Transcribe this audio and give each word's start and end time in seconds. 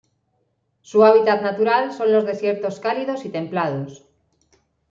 Su 0.81 1.03
hábitat 1.05 1.43
natural 1.43 1.93
son 1.93 2.11
los 2.11 2.25
desiertos 2.25 2.79
cálidos 2.79 3.23
y 3.23 3.29
templados. 3.29 4.03